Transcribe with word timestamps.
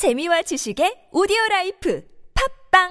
재미와 0.00 0.40
지식의 0.40 1.12
오디오 1.12 1.36
라이프 1.50 2.02
팝빵 2.72 2.88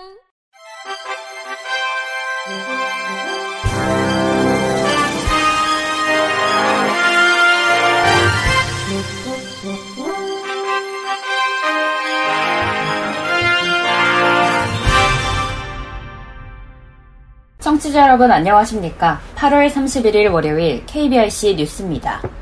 청취자 17.57 18.03
여러분 18.03 18.29
안녕하십니까? 18.29 19.19
8월 19.35 19.67
31일 19.71 20.31
월요일 20.31 20.85
KBRC 20.85 21.55
뉴스입니다. 21.55 22.38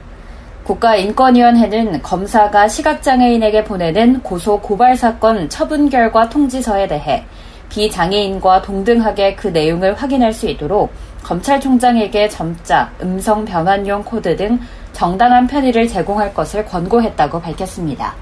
국가인권위원회는 0.67 2.01
검사가 2.01 2.67
시각장애인에게 2.67 3.63
보내는 3.63 4.21
고소 4.21 4.59
고발 4.59 4.97
사건 4.97 5.47
처분 5.47 5.89
결과 5.89 6.27
통지서에 6.27 6.87
대해 6.87 7.23
비장애인과 7.69 8.63
동등하게 8.63 9.35
그 9.35 9.47
내용을 9.47 9.93
확인할 9.93 10.33
수 10.33 10.47
있도록 10.47 10.91
검찰총장에게 11.23 12.27
점자, 12.27 12.91
음성 13.01 13.45
변환용 13.45 14.03
코드 14.03 14.35
등 14.35 14.59
정당한 14.91 15.47
편의를 15.47 15.87
제공할 15.87 16.33
것을 16.33 16.65
권고했다고 16.65 17.41
밝혔습니다. 17.41 18.15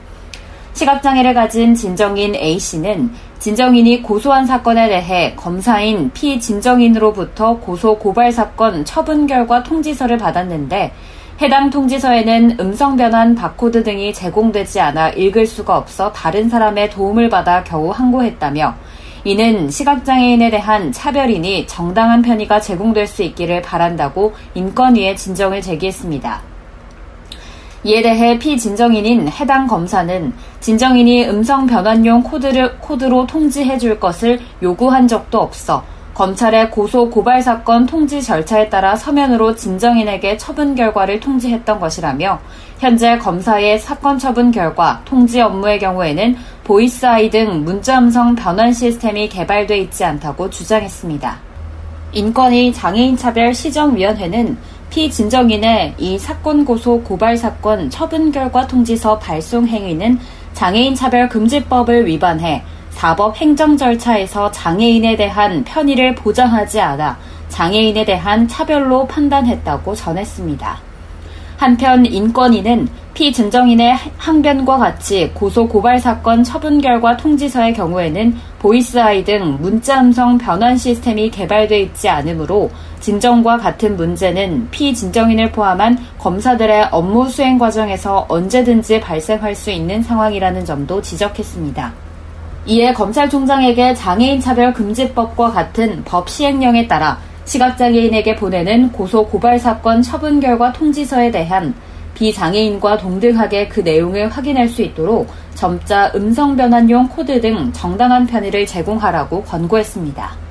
시각장애를 0.73 1.33
가진 1.33 1.73
진정인 1.73 2.35
A씨는 2.35 3.11
진정인이 3.39 4.03
고소한 4.03 4.45
사건에 4.45 4.87
대해 4.89 5.33
검사인 5.35 6.11
피진정인으로부터 6.11 7.57
고소 7.57 7.97
고발 7.97 8.31
사건 8.31 8.85
처분 8.85 9.25
결과 9.25 9.63
통지서를 9.63 10.17
받았는데 10.17 10.91
해당 11.41 11.69
통지서에는 11.69 12.55
음성 12.61 12.95
변환 12.95 13.35
바코드 13.35 13.83
등이 13.83 14.13
제공되지 14.13 14.79
않아 14.79 15.09
읽을 15.09 15.45
수가 15.45 15.77
없어 15.77 16.09
다른 16.13 16.47
사람의 16.47 16.91
도움을 16.91 17.27
받아 17.27 17.61
겨우 17.61 17.89
항고했다며 17.89 18.73
이는 19.25 19.69
시각장애인에 19.69 20.49
대한 20.49 20.93
차별이니 20.93 21.67
정당한 21.67 22.21
편의가 22.21 22.61
제공될 22.61 23.05
수 23.05 23.21
있기를 23.21 23.61
바란다고 23.63 24.33
인권위에 24.53 25.15
진정을 25.15 25.61
제기했습니다. 25.61 26.41
이에 27.83 28.01
대해 28.01 28.39
피진정인인 28.39 29.27
해당 29.27 29.67
검사는 29.67 30.33
진정인이 30.61 31.27
음성 31.27 31.67
변환용 31.67 32.23
코드를, 32.23 32.77
코드로 32.79 33.27
통지해 33.27 33.77
줄 33.77 33.99
것을 33.99 34.39
요구한 34.63 35.05
적도 35.05 35.41
없어 35.41 35.83
검찰의 36.15 36.71
고소 36.71 37.09
고발 37.09 37.41
사건 37.41 37.85
통지 37.85 38.23
절차에 38.23 38.69
따라 38.69 38.95
서면으로 38.95 39.53
진정인에게 39.53 40.37
처분 40.37 40.73
결과를 40.73 41.19
통지했던 41.19 41.77
것이라며 41.77 42.39
현재 42.79 43.17
검사의 43.17 43.79
사건 43.79 44.17
처분 44.17 44.49
결과 44.49 45.01
통지 45.03 45.41
업무의 45.41 45.77
경우에는 45.77 46.37
보이스 46.63 47.05
아이 47.05 47.29
등 47.29 47.65
문자 47.65 47.99
음성 47.99 48.33
변환 48.33 48.71
시스템이 48.71 49.27
개발돼 49.27 49.77
있지 49.79 50.05
않다고 50.05 50.49
주장했습니다. 50.49 51.37
인권위 52.13 52.71
장애인 52.71 53.17
차별 53.17 53.53
시정위원회는 53.53 54.57
피진정인의 54.89 55.95
이 55.97 56.17
사건 56.17 56.63
고소 56.63 57.03
고발 57.03 57.35
사건 57.35 57.89
처분 57.89 58.31
결과 58.31 58.65
통지서 58.65 59.19
발송 59.19 59.67
행위는 59.67 60.17
장애인 60.53 60.95
차별 60.95 61.27
금지법을 61.27 62.05
위반해 62.05 62.63
사법 62.95 63.35
행정 63.35 63.75
절차에서 63.75 64.49
장애인에 64.51 65.17
대한 65.17 65.63
편의를 65.65 66.15
보장하지 66.15 66.79
않아 66.79 67.17
장애인에 67.49 68.05
대한 68.05 68.47
차별로 68.47 69.05
판단했다고 69.07 69.93
전했습니다. 69.93 70.79
한편 71.57 72.05
인권위는 72.05 72.87
피진정인의 73.13 73.95
항변과 74.17 74.77
같이 74.77 75.31
고소 75.33 75.67
고발 75.67 75.99
사건 75.99 76.43
처분 76.43 76.81
결과 76.81 77.15
통지서의 77.15 77.73
경우에는 77.73 78.35
보이스 78.59 78.97
아이 78.97 79.23
등 79.23 79.57
문자 79.59 80.01
음성 80.01 80.37
변환 80.37 80.75
시스템이 80.75 81.31
개발돼 81.31 81.79
있지 81.81 82.09
않으므로 82.09 82.69
진정과 83.01 83.57
같은 83.57 83.95
문제는 83.95 84.69
피진정인을 84.71 85.51
포함한 85.51 85.97
검사들의 86.17 86.89
업무 86.91 87.29
수행 87.29 87.57
과정에서 87.57 88.25
언제든지 88.27 88.99
발생할 88.99 89.53
수 89.53 89.69
있는 89.69 90.01
상황이라는 90.01 90.65
점도 90.65 91.01
지적했습니다. 91.01 92.04
이에 92.67 92.93
검찰총장에게 92.93 93.93
장애인 93.93 94.39
차별 94.39 94.73
금지법과 94.73 95.51
같은 95.51 96.03
법 96.03 96.29
시행령에 96.29 96.87
따라 96.87 97.19
시각장애인에게 97.45 98.35
보내는 98.35 98.91
고소 98.91 99.27
고발 99.27 99.59
사건 99.59 100.01
처분 100.01 100.39
결과 100.39 100.73
통지서에 100.73 101.29
대한 101.29 101.75
비장애인과 102.15 102.97
동등하게 102.97 103.67
그 103.67 103.81
내용을 103.81 104.29
확인할 104.29 104.67
수 104.67 104.81
있도록 104.81 105.27
점자 105.53 106.11
음성 106.15 106.55
변환용 106.55 107.07
코드 107.09 107.39
등 107.39 107.71
정당한 107.71 108.25
편의를 108.25 108.65
제공하라고 108.65 109.43
권고했습니다. 109.43 110.45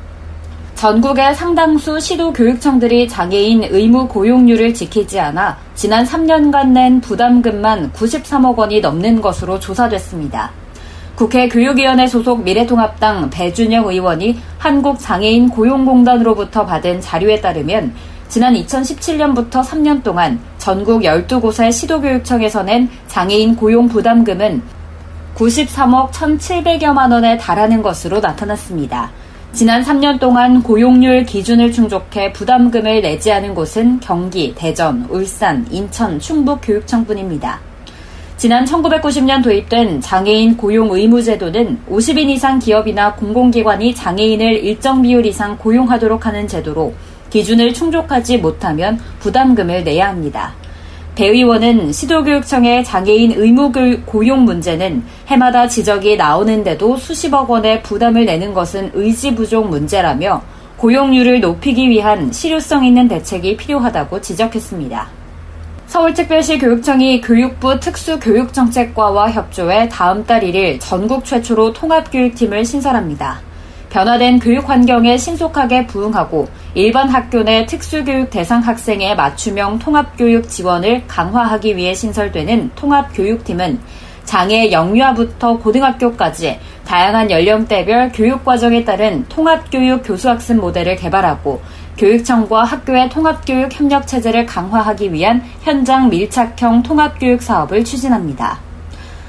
전국의 0.77 1.35
상당수 1.35 1.99
시도 1.99 2.33
교육청들이 2.33 3.09
장애인 3.09 3.65
의무 3.71 4.07
고용률을 4.07 4.75
지키지 4.75 5.19
않아 5.19 5.57
지난 5.75 6.05
3년간 6.05 6.69
낸 6.69 7.01
부담금만 7.01 7.93
93억 7.93 8.57
원이 8.57 8.81
넘는 8.81 9.21
것으로 9.21 9.59
조사됐습니다. 9.59 10.64
국회 11.17 11.49
교육위원회 11.49 12.09
소속 12.09 12.43
미래통합당 12.43 13.31
배준영 13.31 13.87
의원이 13.87 14.37
한국장애인 14.59 15.49
고용공단으로부터 15.49 16.67
받은 16.67 17.01
자료에 17.01 17.41
따르면 17.41 17.95
지난 18.29 18.55
2017년부터 18.55 19.65
3년 19.65 20.03
동안 20.03 20.41
전국 20.59 21.03
12곳의 21.03 21.71
시도교육청에서 21.71 22.65
낸 22.65 22.89
장애인 23.07 23.55
고용 23.55 23.89
부담금은 23.89 24.61
93억 25.37 26.11
1,700여만 26.11 27.13
원에 27.13 27.37
달하는 27.37 27.81
것으로 27.81 28.19
나타났습니다. 28.19 29.13
지난 29.53 29.83
3년 29.85 30.19
동안 30.19 30.65
고용률 30.65 31.27
기준을 31.27 31.71
충족해 31.71 32.33
부담금을 32.33 33.03
내지 33.03 33.31
않은 33.31 33.55
곳은 33.55 34.01
경기, 34.01 34.53
대전, 34.57 35.07
울산, 35.09 35.65
인천, 35.71 36.19
충북 36.19 36.59
교육청뿐입니다. 36.61 37.74
지난 38.45 38.67
1990년 38.67 39.43
도입된 39.43 40.03
장애인 40.03 40.59
고용 40.59 40.91
의무 40.91 41.23
제도는 41.23 41.79
50인 41.89 42.29
이상 42.29 42.59
기업이나 42.59 43.15
공공기관이 43.15 43.95
장애인을 43.95 44.63
일정 44.63 45.01
비율 45.01 45.25
이상 45.25 45.57
고용하도록 45.57 46.27
하는 46.27 46.47
제도로 46.47 46.93
기준을 47.31 47.73
충족하지 47.73 48.37
못하면 48.37 49.01
부담금을 49.21 49.83
내야 49.83 50.09
합니다. 50.09 50.53
배 51.15 51.29
의원은 51.29 51.91
시도교육청의 51.91 52.85
장애인 52.85 53.33
의무 53.35 53.73
고용 54.05 54.45
문제는 54.45 55.03
해마다 55.29 55.67
지적이 55.67 56.19
나오는데도 56.19 56.99
수십억 56.99 57.49
원의 57.49 57.83
부담을 57.83 58.27
내는 58.27 58.53
것은 58.53 58.91
의지 58.93 59.35
부족 59.35 59.71
문제라며 59.71 60.43
고용률을 60.77 61.41
높이기 61.41 61.89
위한 61.89 62.31
실효성 62.31 62.85
있는 62.85 63.09
대책이 63.09 63.57
필요하다고 63.57 64.21
지적했습니다. 64.21 65.24
서울특별시 65.95 66.59
교육청이 66.59 67.21
교육부 67.21 67.79
특수교육정책과와 67.79 69.31
협조해 69.31 69.89
다음 69.91 70.27
달 70.27 70.41
1일 70.41 70.81
전국 70.81 71.25
최초로 71.25 71.73
통합교육팀을 71.73 72.65
신설합니다. 72.65 73.41
변화된 73.91 74.41
교육 74.41 74.69
환경에 74.69 75.17
신속하게 75.17 75.87
부응하고 75.87 76.49
일반 76.75 77.09
학교 77.09 77.45
내 77.45 77.65
특수교육 77.67 78.31
대상 78.31 78.59
학생의 78.59 79.15
맞춤형 79.15 79.79
통합교육 79.79 80.49
지원을 80.49 81.05
강화하기 81.07 81.77
위해 81.77 81.95
신설되는 81.95 82.73
통합교육팀은 82.75 83.79
장애 84.25 84.73
영유아부터 84.73 85.59
고등학교까지 85.59 86.59
다양한 86.85 87.31
연령대별 87.31 88.11
교육과정에 88.13 88.85
따른 88.85 89.25
통합교육 89.29 90.03
교수학습 90.05 90.57
모델을 90.57 90.97
개발하고 90.97 91.63
교육청과 91.97 92.65
학교의 92.65 93.09
통합교육 93.09 93.73
협력 93.73 94.07
체제를 94.07 94.47
강화하기 94.47 95.13
위한 95.13 95.43
현장 95.63 96.09
밀착형 96.09 96.83
통합교육 96.83 97.43
사업을 97.43 97.85
추진합니다. 97.85 98.59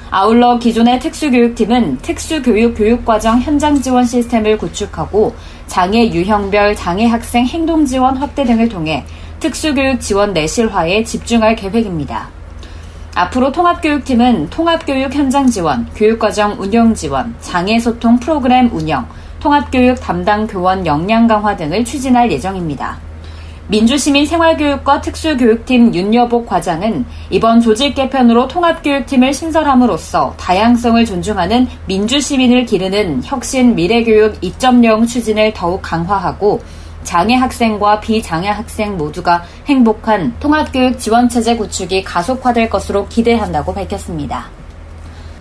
아울러 0.09 0.57
기존의 0.57 0.99
특수교육팀은 0.99 1.97
특수교육 1.97 2.75
교육과정 2.77 3.41
현장 3.41 3.81
지원 3.81 4.05
시스템을 4.05 4.57
구축하고 4.57 5.35
장애 5.67 6.07
유형별 6.07 6.75
장애 6.75 7.05
학생 7.05 7.45
행동 7.45 7.85
지원 7.85 8.17
확대 8.17 8.43
등을 8.45 8.69
통해 8.69 9.05
특수교육 9.39 9.99
지원 9.99 10.33
내실화에 10.33 11.03
집중할 11.03 11.55
계획입니다. 11.55 12.29
앞으로 13.15 13.51
통합교육팀은 13.51 14.49
통합교육 14.49 15.13
현장 15.13 15.47
지원, 15.47 15.87
교육과정 15.95 16.57
운영 16.59 16.93
지원, 16.93 17.33
장애 17.39 17.79
소통 17.79 18.19
프로그램 18.19 18.69
운영, 18.73 19.07
통합교육 19.45 19.99
담당 19.99 20.47
교원 20.47 20.87
역량 20.87 21.27
강화 21.27 21.55
등을 21.55 21.85
추진할 21.85 22.31
예정입니다. 22.31 22.97
민주시민 23.67 24.25
생활교육과 24.25 25.01
특수교육팀 25.01 25.93
윤여복 25.93 26.47
과장은 26.47 27.05
이번 27.29 27.61
조직 27.61 27.93
개편으로 27.93 28.47
통합교육팀을 28.47 29.33
신설함으로써 29.35 30.33
다양성을 30.37 31.05
존중하는 31.05 31.67
민주시민을 31.85 32.65
기르는 32.65 33.21
혁신 33.23 33.75
미래교육 33.75 34.41
2.0 34.41 35.07
추진을 35.07 35.53
더욱 35.53 35.79
강화하고 35.83 36.61
장애 37.03 37.35
학생과 37.35 37.99
비장애 37.99 38.49
학생 38.49 38.97
모두가 38.97 39.43
행복한 39.67 40.33
통합교육 40.39 40.97
지원체제 40.97 41.57
구축이 41.57 42.03
가속화될 42.03 42.71
것으로 42.71 43.07
기대한다고 43.09 43.75
밝혔습니다. 43.75 44.54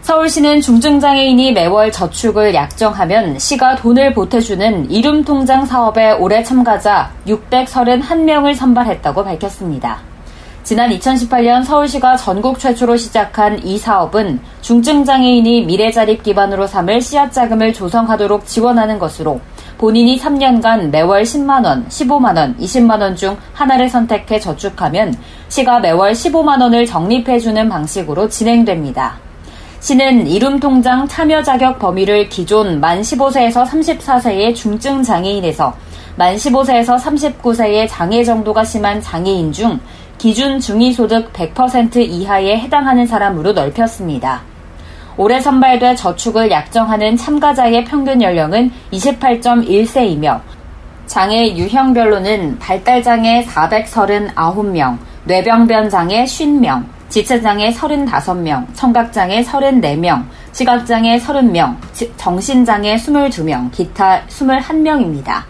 서울시는 0.04 0.60
중증장애인이 0.60 1.54
매월 1.54 1.90
저축을 1.90 2.54
약정하면 2.54 3.38
시가 3.38 3.76
돈을 3.76 4.12
보태주는 4.12 4.90
이름통장 4.90 5.64
사업에 5.64 6.12
올해 6.12 6.42
참가자 6.42 7.10
631명을 7.26 8.54
선발했다고 8.54 9.24
밝혔습니다. 9.24 10.00
지난 10.62 10.90
2018년 10.90 11.64
서울시가 11.64 12.18
전국 12.18 12.58
최초로 12.58 12.98
시작한 12.98 13.64
이 13.64 13.78
사업은 13.78 14.40
중증장애인이 14.60 15.64
미래자립 15.64 16.22
기반으로 16.22 16.66
삼을 16.66 17.00
씨앗 17.00 17.32
자금을 17.32 17.72
조성하도록 17.72 18.44
지원하는 18.44 18.98
것으로 18.98 19.40
본인이 19.78 20.20
3년간 20.20 20.90
매월 20.90 21.22
10만원, 21.22 21.88
15만원, 21.88 22.58
20만원 22.58 23.16
중 23.16 23.38
하나를 23.54 23.88
선택해 23.88 24.38
저축하면 24.38 25.14
시가 25.48 25.80
매월 25.80 26.12
15만원을 26.12 26.86
적립해주는 26.86 27.70
방식으로 27.70 28.28
진행됩니다. 28.28 29.24
시는 29.84 30.26
이룸통장 30.26 31.06
참여 31.08 31.42
자격 31.42 31.78
범위를 31.78 32.30
기존 32.30 32.80
만 32.80 33.02
15세에서 33.02 33.66
34세의 33.66 34.54
중증 34.54 35.02
장애인에서 35.02 35.74
만 36.16 36.36
15세에서 36.36 36.98
39세의 36.98 37.86
장애 37.90 38.24
정도가 38.24 38.64
심한 38.64 38.98
장애인 39.02 39.52
중 39.52 39.78
기준 40.16 40.58
중위소득 40.58 41.34
100% 41.34 41.96
이하에 41.96 42.60
해당하는 42.60 43.06
사람으로 43.06 43.52
넓혔습니다. 43.52 44.40
올해 45.18 45.38
선발돼 45.38 45.96
저축을 45.96 46.50
약정하는 46.50 47.18
참가자의 47.18 47.84
평균 47.84 48.22
연령은 48.22 48.72
28.1세이며 48.90 50.40
장애 51.04 51.54
유형별로는 51.54 52.58
발달장애 52.58 53.44
439명, 53.44 54.96
뇌병변 55.24 55.90
장애 55.90 56.24
50명, 56.24 56.93
지체장애 57.14 57.70
35명, 57.70 58.66
청각장애 58.74 59.44
34명, 59.44 60.24
시각장애 60.50 61.16
30명, 61.18 61.76
정신장애 62.16 62.96
22명, 62.96 63.70
기타 63.70 64.22
21명입니다. 64.26 65.44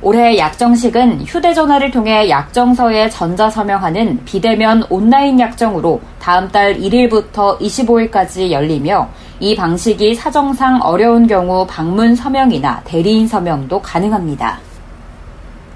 올해 0.00 0.38
약정식은 0.38 1.22
휴대전화를 1.22 1.90
통해 1.90 2.28
약정서에 2.30 3.10
전자서명하는 3.10 4.24
비대면 4.24 4.84
온라인 4.88 5.40
약정으로 5.40 6.00
다음 6.20 6.46
달 6.52 6.76
1일부터 6.76 7.58
25일까지 7.58 8.52
열리며 8.52 9.08
이 9.40 9.56
방식이 9.56 10.14
사정상 10.14 10.78
어려운 10.82 11.26
경우 11.26 11.66
방문 11.66 12.14
서명이나 12.14 12.82
대리인 12.84 13.26
서명도 13.26 13.82
가능합니다. 13.82 14.60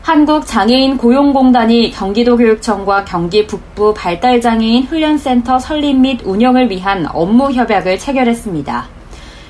한국장애인 0.03 0.97
고용공단이 0.97 1.91
경기도 1.91 2.37
교육청과 2.37 3.05
경기 3.05 3.47
북부 3.47 3.93
발달장애인 3.93 4.85
훈련센터 4.85 5.59
설립 5.59 5.95
및 5.95 6.21
운영을 6.25 6.71
위한 6.71 7.07
업무 7.13 7.53
협약을 7.53 7.99
체결했습니다. 7.99 8.89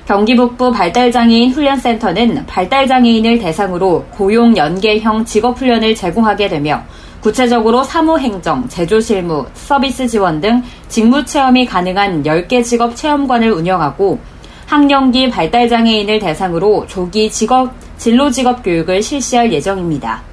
경기 0.05 0.35
북부 0.35 0.71
발달장애인 0.71 1.51
훈련센터는 1.51 2.45
발달장애인을 2.47 3.39
대상으로 3.39 4.03
고용 4.11 4.57
연계형 4.57 5.23
직업훈련을 5.23 5.95
제공하게 5.95 6.49
되며 6.49 6.83
구체적으로 7.21 7.83
사무행정, 7.83 8.67
제조실무, 8.67 9.45
서비스 9.53 10.05
지원 10.05 10.41
등 10.41 10.61
직무 10.89 11.23
체험이 11.23 11.65
가능한 11.65 12.23
10개 12.23 12.61
직업 12.63 12.95
체험관을 12.95 13.51
운영하고 13.51 14.19
학령기 14.65 15.29
발달장애인을 15.29 16.19
대상으로 16.19 16.87
조기 16.87 17.31
직업, 17.31 17.71
진로 17.97 18.29
직업 18.29 18.63
교육을 18.63 19.01
실시할 19.01 19.53
예정입니다. 19.53 20.30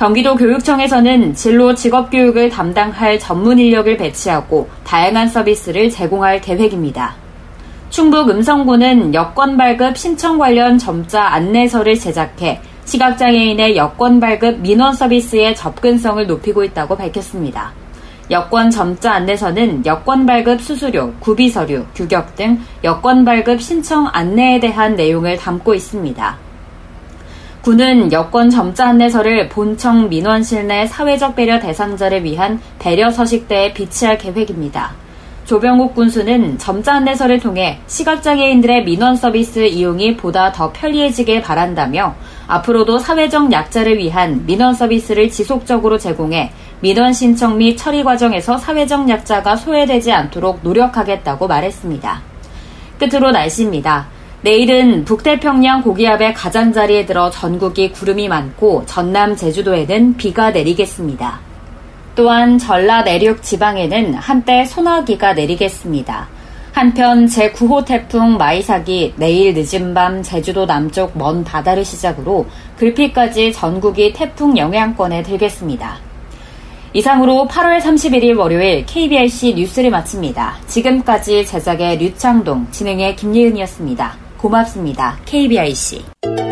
경기도 0.00 0.34
교육청에서는 0.34 1.34
진로 1.34 1.74
직업 1.74 2.10
교육을 2.10 2.48
담당할 2.48 3.18
전문 3.18 3.58
인력을 3.58 3.98
배치하고 3.98 4.66
다양한 4.82 5.28
서비스를 5.28 5.90
제공할 5.90 6.40
계획입니다. 6.40 7.16
충북 7.90 8.30
음성구는 8.30 9.12
여권 9.12 9.58
발급 9.58 9.98
신청 9.98 10.38
관련 10.38 10.78
점자 10.78 11.24
안내서를 11.24 11.98
제작해 11.98 12.62
시각장애인의 12.86 13.76
여권 13.76 14.20
발급 14.20 14.60
민원 14.60 14.94
서비스의 14.94 15.54
접근성을 15.54 16.26
높이고 16.26 16.64
있다고 16.64 16.96
밝혔습니다. 16.96 17.72
여권 18.30 18.70
점자 18.70 19.12
안내서는 19.12 19.84
여권 19.84 20.24
발급 20.24 20.62
수수료, 20.62 21.12
구비 21.20 21.50
서류, 21.50 21.84
규격 21.94 22.36
등 22.36 22.58
여권 22.84 23.26
발급 23.26 23.60
신청 23.60 24.08
안내에 24.10 24.60
대한 24.60 24.96
내용을 24.96 25.36
담고 25.36 25.74
있습니다. 25.74 26.49
군은 27.62 28.10
여권 28.10 28.48
점자 28.48 28.88
안내서를 28.88 29.50
본청 29.50 30.08
민원실 30.08 30.66
내 30.66 30.86
사회적 30.86 31.36
배려 31.36 31.60
대상자를 31.60 32.24
위한 32.24 32.58
배려 32.78 33.10
서식대에 33.10 33.74
비치할 33.74 34.16
계획입니다. 34.16 34.92
조병욱 35.44 35.94
군수는 35.94 36.56
점자 36.56 36.94
안내서를 36.94 37.38
통해 37.38 37.80
시각장애인들의 37.86 38.84
민원 38.84 39.14
서비스 39.14 39.66
이용이 39.66 40.16
보다 40.16 40.52
더 40.52 40.72
편리해지길 40.72 41.42
바란다며 41.42 42.14
앞으로도 42.46 42.98
사회적 42.98 43.52
약자를 43.52 43.98
위한 43.98 44.46
민원 44.46 44.72
서비스를 44.72 45.28
지속적으로 45.30 45.98
제공해 45.98 46.52
민원 46.80 47.12
신청 47.12 47.58
및 47.58 47.76
처리 47.76 48.02
과정에서 48.02 48.56
사회적 48.56 49.06
약자가 49.10 49.56
소외되지 49.56 50.12
않도록 50.12 50.60
노력하겠다고 50.62 51.46
말했습니다. 51.46 52.22
끝으로 52.98 53.32
날씨입니다. 53.32 54.19
내일은 54.42 55.04
북태평양 55.04 55.82
고기압의 55.82 56.32
가장자리에 56.32 57.04
들어 57.04 57.28
전국이 57.28 57.92
구름이 57.92 58.28
많고 58.28 58.84
전남 58.86 59.36
제주도에는 59.36 60.16
비가 60.16 60.50
내리겠습니다. 60.50 61.40
또한 62.14 62.56
전라 62.56 63.02
내륙 63.02 63.42
지방에는 63.42 64.14
한때 64.14 64.64
소나기가 64.64 65.34
내리겠습니다. 65.34 66.28
한편 66.72 67.26
제9호 67.26 67.84
태풍 67.84 68.38
마이삭이 68.38 69.14
내일 69.16 69.52
늦은 69.54 69.92
밤 69.92 70.22
제주도 70.22 70.64
남쪽 70.64 71.18
먼 71.18 71.44
바다를 71.44 71.84
시작으로 71.84 72.46
글피까지 72.78 73.52
전국이 73.52 74.14
태풍 74.14 74.56
영향권에 74.56 75.22
들겠습니다. 75.22 75.98
이상으로 76.94 77.46
8월 77.50 77.78
31일 77.78 78.38
월요일 78.38 78.86
KBRC 78.86 79.54
뉴스를 79.54 79.90
마칩니다. 79.90 80.56
지금까지 80.66 81.44
제작의 81.44 81.98
류창동, 81.98 82.68
진행의 82.70 83.16
김예은이었습니다. 83.16 84.19
고맙습니다. 84.40 85.18
KBIC. 85.26 86.49